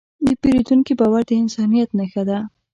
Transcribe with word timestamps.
د 0.25 0.27
پیرودونکي 0.41 0.93
باور 0.99 1.23
د 1.27 1.31
انسانیت 1.41 1.89
نښه 1.99 2.23
ده. 2.29 2.37